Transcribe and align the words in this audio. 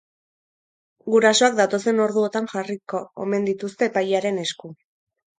Gurasoak 1.15 1.57
datozen 1.59 2.01
orduotan 2.05 2.47
jarriko 2.53 3.01
omen 3.25 3.45
dituzte 3.49 3.89
epailearen 3.91 4.41
esku. 4.45 4.71